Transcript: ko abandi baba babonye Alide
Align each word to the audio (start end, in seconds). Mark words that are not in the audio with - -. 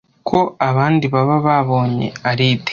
ko 0.27 0.39
abandi 0.69 1.05
baba 1.13 1.37
babonye 1.47 2.07
Alide 2.29 2.69